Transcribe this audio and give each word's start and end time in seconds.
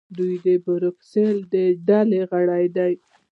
دوی 0.17 0.33
د 0.45 0.47
بریکس 0.65 1.13
ډلې 1.87 2.21
غړي 2.29 2.65
دي. 2.75 2.93